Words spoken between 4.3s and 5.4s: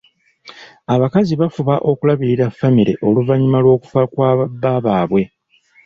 ba bba baabwe.